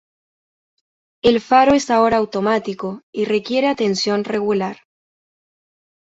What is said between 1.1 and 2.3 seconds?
El faro es ahora